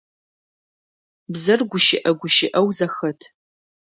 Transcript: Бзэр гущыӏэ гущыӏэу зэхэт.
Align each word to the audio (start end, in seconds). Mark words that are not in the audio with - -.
Бзэр 1.31 1.59
гущыӏэ 1.69 2.11
гущыӏэу 2.19 2.67
зэхэт. 2.77 3.19